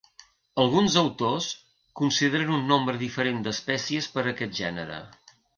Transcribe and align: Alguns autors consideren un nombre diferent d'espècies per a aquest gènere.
Alguns 0.61 0.95
autors 1.01 1.49
consideren 2.01 2.51
un 2.57 2.65
nombre 2.73 2.97
diferent 3.05 3.47
d'espècies 3.49 4.11
per 4.17 4.25
a 4.25 4.29
aquest 4.37 4.61
gènere. 4.63 4.99